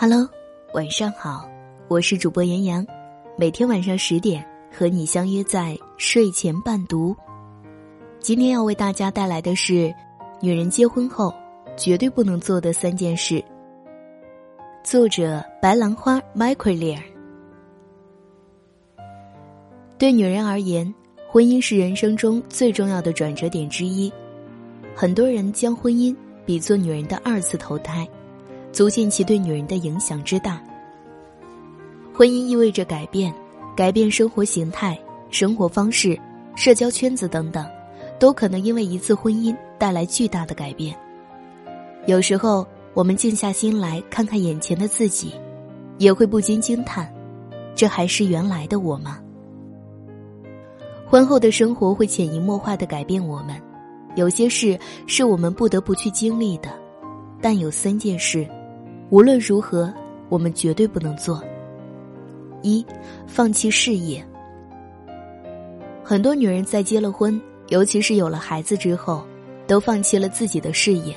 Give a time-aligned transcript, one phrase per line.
[0.00, 0.28] Hello，
[0.74, 1.50] 晚上好，
[1.88, 2.86] 我是主播严阳，
[3.36, 7.16] 每天晚上十点和你相约在睡前伴读。
[8.20, 9.92] 今天要为大家带来的是
[10.40, 11.34] 女人结婚后
[11.76, 13.42] 绝对不能做的三件事。
[14.84, 17.00] 作者白兰花 Michael
[19.98, 20.94] 对女人而言，
[21.28, 24.12] 婚姻是人生中最重要的转折点之一。
[24.94, 26.14] 很多人将婚姻
[26.46, 28.08] 比作女人的二次投胎。
[28.78, 30.62] 足见其对女人的影响之大。
[32.14, 33.34] 婚姻意味着改变，
[33.74, 34.96] 改变生活形态、
[35.30, 36.16] 生活方式、
[36.54, 37.66] 社交圈子等等，
[38.20, 40.96] 都可能因为一次婚姻带来巨大的改变。
[42.06, 42.64] 有时候，
[42.94, 45.34] 我们静下心来看看眼前的自己，
[45.98, 47.12] 也会不禁惊叹：
[47.74, 49.18] 这还是原来的我吗？
[51.04, 53.60] 婚后的生活会潜移默化的改变我们，
[54.14, 56.68] 有些事是我们不得不去经历的，
[57.42, 58.48] 但有三件事。
[59.10, 59.92] 无论如何，
[60.28, 61.42] 我们绝对不能做。
[62.62, 62.84] 一，
[63.26, 64.22] 放弃事业。
[66.04, 69.24] 很多女人在结了婚，尤其是有了孩子之后，
[69.66, 71.14] 都放弃了自己的事业。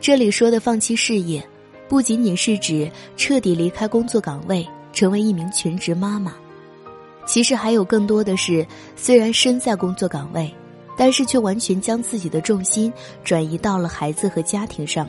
[0.00, 1.46] 这里说的放弃事业，
[1.86, 6.34] 不仅仅是指彻底离开工作岗位，成为一名全职妈妈。
[7.26, 10.50] 其实还有更多的是，虽然身在工作岗位，
[10.96, 12.90] 但是却完全将自己的重心
[13.22, 15.06] 转移到了孩子和家庭上。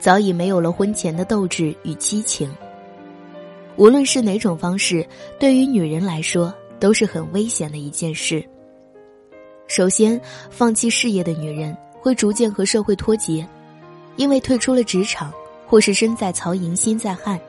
[0.00, 2.50] 早已没有了婚前的斗志与激情。
[3.76, 5.06] 无论是哪种方式，
[5.38, 8.44] 对于女人来说都是很危险的一件事。
[9.68, 10.20] 首先，
[10.50, 13.46] 放弃事业的女人会逐渐和社会脱节，
[14.16, 15.32] 因为退出了职场，
[15.66, 17.40] 或是身在曹营心在汉，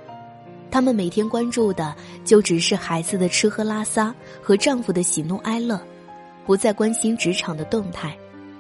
[0.70, 5.82] 她们每天关注的就只是孩子的吃喝拉撒和丈夫的喜怒哀乐，
[6.46, 8.16] 不再关心职场的动态，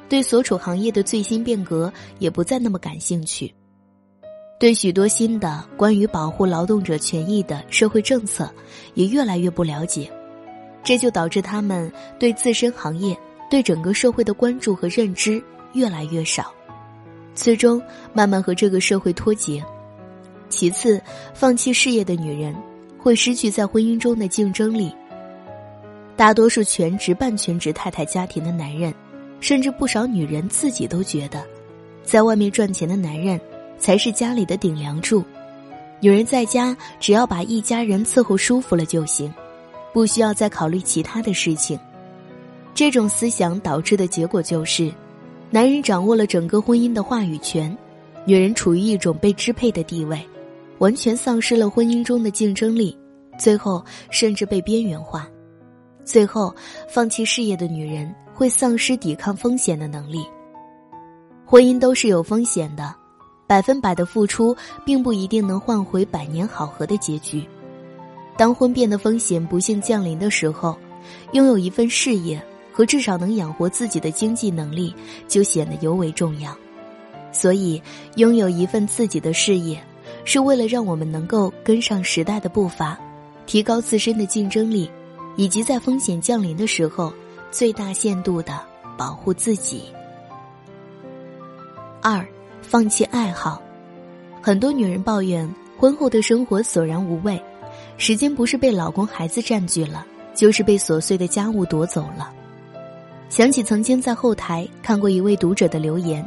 [0.09, 3.53] 对所处行业的最新变革也不再那么感兴趣。
[4.62, 8.48] 对许多新的关于保护劳动者权益的社会政策，
[8.94, 10.08] 也越来越不了解，
[10.83, 13.17] 这就导致他们对自身行业、
[13.50, 16.54] 对整个社会的关注和认知越来越少，
[17.33, 17.82] 最终
[18.14, 19.66] 慢慢和这个社会脱节。
[20.48, 21.02] 其次，
[21.33, 22.55] 放弃事业的女人
[23.00, 24.94] 会失去在婚姻中的竞争力。
[26.16, 28.94] 大多数全职、半全职太太家庭的男人，
[29.39, 31.44] 甚至不少女人自己都觉得，
[32.04, 33.42] 在外面赚钱的男人。
[33.81, 35.23] 才是家里的顶梁柱，
[35.99, 39.33] 女人在家只要把一家人伺候舒服了就行，
[39.92, 41.77] 不需要再考虑其他的事情。
[42.75, 44.93] 这种思想导致的结果就是，
[45.49, 47.75] 男人掌握了整个婚姻的话语权，
[48.23, 50.23] 女人处于一种被支配的地位，
[50.77, 52.95] 完全丧失了婚姻中的竞争力，
[53.37, 55.27] 最后甚至被边缘化。
[56.05, 56.55] 最后，
[56.87, 60.23] 放弃事业的女人会丧失抵抗风险的能力。
[61.45, 63.01] 婚姻都是有风险的。
[63.52, 67.44] 百分百的付出，并不一定能换回百年好合的结局。
[68.38, 70.78] 当婚变的风险不幸降临的时候，
[71.34, 72.42] 拥有一份事业
[72.72, 74.95] 和至少能养活自己的经济能力，
[75.28, 76.58] 就显得尤为重要。
[77.34, 77.84] 所以，
[78.16, 79.83] 拥有一份自己的事业，
[80.23, 82.98] 是为了让我们能够跟上时代的步伐，
[83.45, 84.89] 提高自身的竞争力，
[85.36, 87.12] 以及在风险降临的时候，
[87.52, 88.58] 最大限度的
[88.98, 89.83] 保护自己。
[92.02, 92.26] 二。
[92.61, 93.61] 放弃爱好，
[94.42, 97.42] 很多女人抱怨婚后的生活索然无味，
[97.98, 102.32] 时间不是被老公孩子占据了，就是被琐碎的家务夺走了。
[103.30, 106.26] 想起曾经在后台看过一位读者的留言，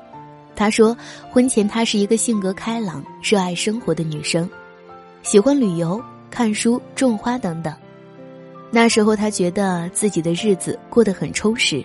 [0.54, 0.96] 他说
[1.30, 4.48] 婚前她是一个性格开朗、热爱生活的女生，
[5.22, 7.74] 喜欢旅游、看书、种花等等。
[8.70, 11.82] 那时候她觉得自己的日子过得很充实，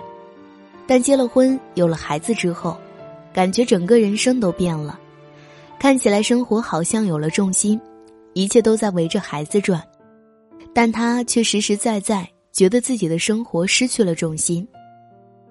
[0.85, 2.77] 但结了婚、有了孩子之后。
[3.33, 4.99] 感觉整个人生都变了，
[5.79, 7.79] 看起来生活好像有了重心，
[8.33, 9.81] 一切都在围着孩子转，
[10.73, 14.67] 但他却实实在在觉得自己的生活失去了重心，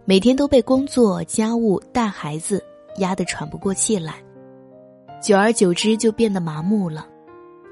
[0.05, 2.63] 每天都被工作、家务、带孩子
[2.99, 4.15] 压得喘不过气来，
[5.23, 7.07] 久而久之就变得麻木了，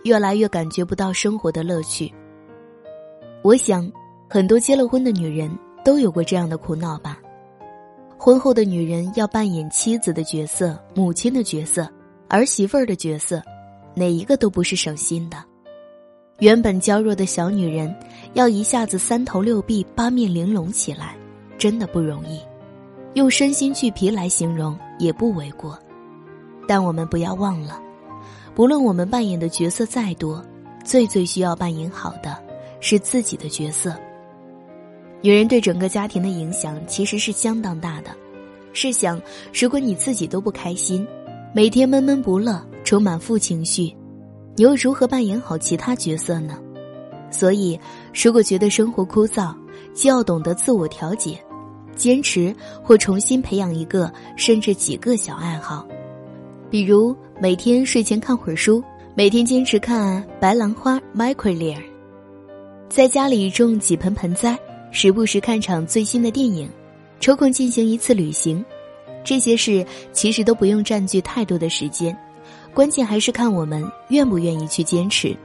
[0.04, 2.12] 越来越感觉不到生活的乐趣。
[3.42, 3.90] 我想，
[4.28, 5.50] 很多结了婚的女人
[5.84, 7.18] 都有过这样的苦恼吧。
[8.18, 11.88] 婚后的女人要扮演妻子的角色、母亲的角色、
[12.28, 13.42] 儿媳妇儿的角色，
[13.94, 15.36] 哪一个都不是省心的。
[16.40, 17.94] 原本娇弱的小女人，
[18.34, 21.16] 要一下子三头六臂、八面玲珑起来，
[21.56, 22.40] 真的不容易。
[23.14, 25.78] 用身心俱疲来形容也不为过。
[26.68, 27.80] 但我们不要忘了，
[28.54, 30.44] 不论我们扮演的角色再多，
[30.84, 32.36] 最最需要扮演好的
[32.80, 33.94] 是自己的角色。
[35.22, 38.10] 女人对整个家庭的影响其实是相当大的。
[38.72, 39.20] 试想，
[39.52, 41.06] 如果你自己都不开心，
[41.54, 43.94] 每天闷闷不乐，充满负情绪，
[44.54, 46.58] 你又如何扮演好其他角色呢？
[47.30, 47.78] 所以，
[48.14, 49.54] 如果觉得生活枯燥，
[49.94, 51.38] 就要懂得自我调节，
[51.96, 55.86] 坚持或重新培养一个甚至几个小爱好，
[56.70, 58.84] 比如每天睡前看会儿书，
[59.14, 61.82] 每天坚持看白兰花 m i c r o l e r
[62.90, 64.56] 在家里种几盆盆栽，
[64.90, 66.68] 时不时看场最新的电影，
[67.20, 68.64] 抽空进行一次旅行，
[69.22, 72.16] 这些事其实都不用占据太多的时间。
[72.72, 75.36] 关键还是看我们愿不愿意去坚持。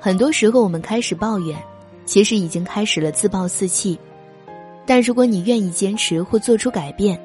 [0.00, 1.56] 很多时候，我们开始抱怨，
[2.04, 3.98] 其实已经开始了自暴自弃。
[4.84, 7.20] 但如果你愿意坚持或做出改变，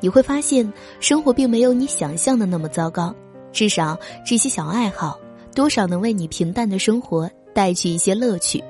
[0.00, 3.14] 你会发现生活并没有你想象的那么糟糕。
[3.52, 5.18] 至少这些小爱好，
[5.54, 8.64] 多少能为你平淡的生活带去一些乐趣。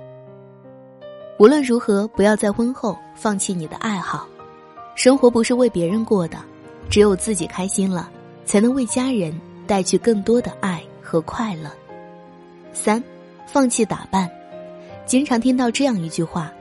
[1.42, 4.28] 无论如何，不要在婚后放弃你的爱好。
[4.94, 6.38] 生活不是为别人过的，
[6.88, 8.08] 只有自己开心了，
[8.44, 9.36] 才能为家人。
[9.66, 11.68] 带去更多的爱和快乐。
[12.72, 13.02] 三，
[13.44, 14.30] 放弃打扮。
[15.04, 16.52] 经常听到这样一句话：“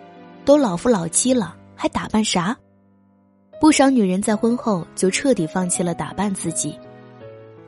[0.46, 2.58] 都老夫老妻了，还打扮啥？”
[3.62, 6.76] 不少女人在婚后就彻底放弃了打扮自己。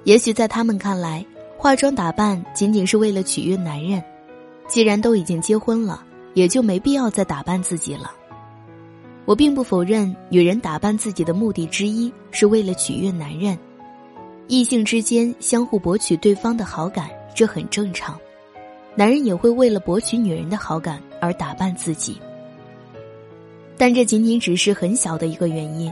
[0.03, 1.23] 也许在他们看来，
[1.57, 4.01] 化妆打扮仅仅是为了取悦男人。
[4.67, 8.11] 既然都已经结婚了，也就没必要再打扮自己了。
[9.25, 13.57] 我并不否认，女人打扮自己的目的之一是为了取悦男人。
[14.47, 18.19] 异性之间相互博取对方的好感，这很正常。
[18.95, 22.17] 男人也会为了博取女人的好感而打扮自己，
[23.77, 25.91] 但这仅仅只是很小的一个原因。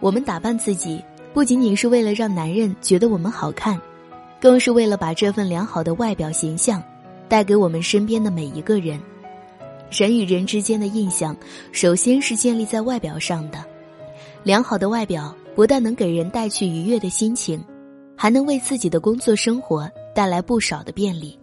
[0.00, 3.78] 我们打扮自己，不仅仅是为了让男人觉得我们好看，
[4.40, 6.82] 更是为了把这份良好的外表形象
[7.28, 8.98] 带给我们身边的每一个人。
[9.92, 11.36] 人与人之间的印象，
[11.70, 13.64] 首先是建立在外表上的。
[14.42, 17.62] 良好的外表不但能给人带去愉悦的心情。
[18.14, 21.36] 还能为自己的工作生活带来不少的便利。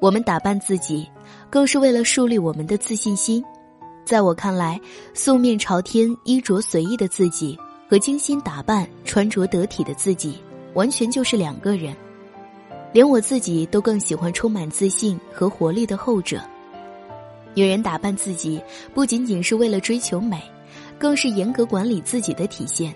[0.00, 1.06] 我们打扮自己，
[1.50, 3.44] 更是为了树立我们的自信心。
[4.02, 4.80] 在我看来，
[5.12, 10.38] 素面朝天、衣着随意的自己和精心打扮、穿着得体的自己，
[10.72, 11.94] 完全就是两个人。
[12.94, 16.40] 连我自己都更喜欢充满自信和活力的后者。
[17.54, 18.60] 女人打扮自己，
[18.94, 20.40] 不仅仅是为了追求美，
[20.98, 22.94] 更是严格管理自己的体现。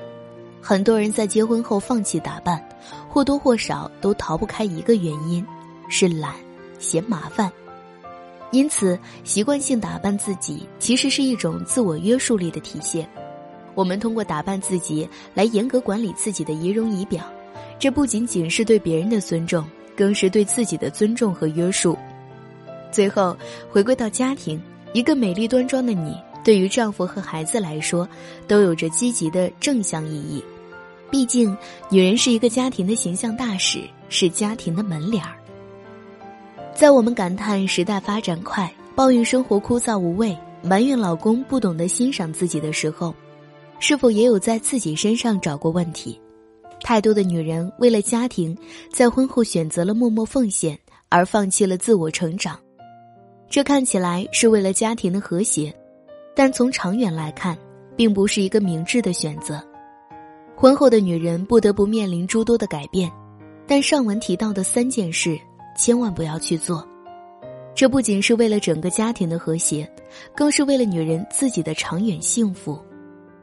[0.60, 2.62] 很多人在结婚后放弃打扮，
[3.08, 5.44] 或多或少都逃不开一个原因，
[5.88, 6.34] 是懒、
[6.78, 7.52] 嫌麻烦。
[8.50, 13.08] 因此，习惯性打扮自己其实是一种自我约束力的体现。
[13.74, 17.24] 我们通过打扮自己来严格管理自己的仪容仪表，
[17.78, 19.66] 这不仅仅是对别人的尊重，
[19.96, 21.98] 更是对自己的尊重和约束。
[22.94, 23.36] 最后，
[23.68, 24.62] 回归到家庭，
[24.92, 28.08] 一个美丽端庄的你，对于丈夫和孩子来说，
[28.46, 30.40] 都有着积极的正向意义。
[31.10, 31.56] 毕竟，
[31.90, 35.34] 女人是一个家庭的形象大使，是家庭的门脸儿。
[36.72, 43.12] 在我们感叹时代发展快、抱怨生活枯燥无味、埋怨老公不懂得欣赏自己的时候，
[43.80, 46.16] 是否也有在自己身上找过问题？
[46.80, 48.56] 太多的女人为了家庭，
[48.92, 52.56] 在婚后选择了默默奉献，而放弃了自我成长。
[53.54, 55.72] 这看起来是为了家庭的和谐，
[56.34, 57.56] 但从长远来看，
[57.94, 59.62] 并不是一个明智的选择。
[60.56, 63.08] 婚后的女人不得不面临诸多的改变，
[63.64, 65.38] 但上文提到的三件事
[65.76, 66.84] 千万不要去做。
[67.76, 69.88] 这不仅是为了整个家庭的和谐，
[70.34, 72.76] 更是为了女人自己的长远幸福。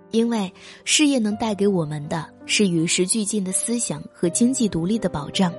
[0.10, 0.54] 因为
[0.84, 5.54] 事业能带给我们的是与时俱进的思想和经济独立的保障，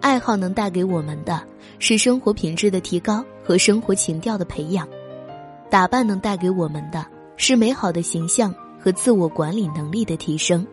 [0.00, 1.46] 爱好能带给我们的
[1.78, 4.88] 是生活品质的提高和生活情调的培养，
[5.70, 7.04] 打扮能带给我们的
[7.36, 8.54] 是美好的形象。
[8.84, 10.66] 和自我管理能力的提升。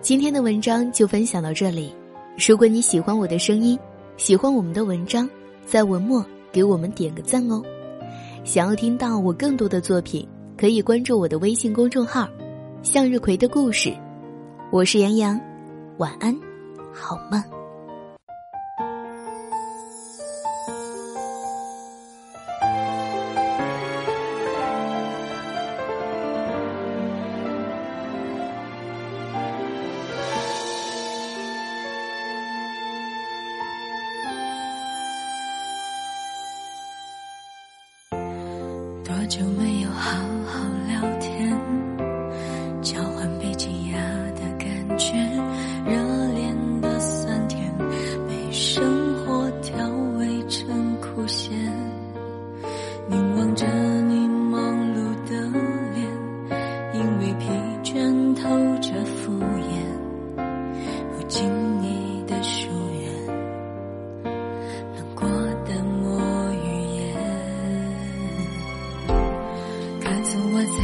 [0.00, 1.94] 今天的文章就分享到这里。
[2.48, 3.78] 如果你喜欢我的声音，
[4.16, 5.28] 喜欢我们的文章，
[5.66, 7.62] 在文末给我们点个赞哦。
[8.42, 10.26] 想要听到我更多的作品，
[10.56, 12.26] 可以关注我的微信公众号
[12.82, 13.94] “向日葵的故事”。
[14.72, 15.38] 我是杨洋，
[15.98, 16.34] 晚安，
[16.90, 17.59] 好梦。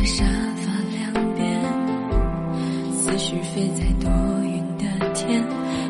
[0.06, 1.60] 沙发两边
[2.94, 4.08] 思绪飞在多
[4.44, 4.84] 云的
[5.14, 5.28] 天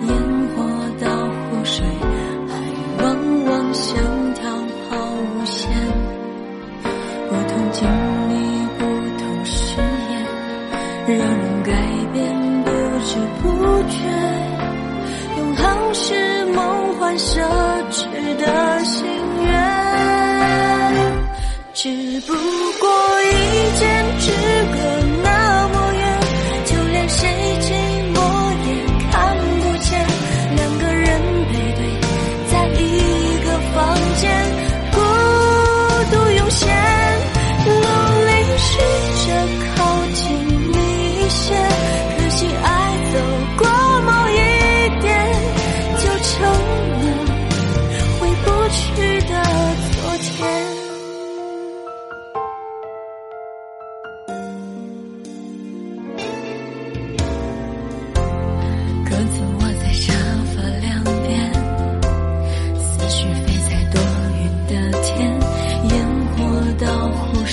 [0.09, 0.17] 烟
[0.49, 0.65] 火
[0.99, 1.85] 到湖水
[2.49, 3.95] 海往往像
[4.35, 4.51] 条
[4.89, 5.71] 抛物线
[7.29, 7.87] 不同经
[8.31, 8.33] 历
[8.79, 8.85] 不
[9.19, 11.73] 同誓言让人改
[12.15, 12.25] 变
[12.65, 12.71] 不
[13.05, 13.45] 知不
[13.91, 13.99] 觉
[15.37, 17.39] 永恒是梦幻奢
[17.91, 18.07] 侈
[18.39, 19.07] 的心
[19.43, 19.53] 愿
[21.75, 22.33] 只不
[67.07, 67.46] ojos.